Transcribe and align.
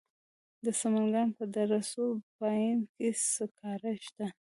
د 0.65 0.67
سمنګان 0.81 1.27
په 1.37 1.43
دره 1.53 1.79
صوف 1.91 2.19
پاین 2.39 2.77
کې 2.95 3.09
سکاره 3.35 3.93
شته. 4.05 4.27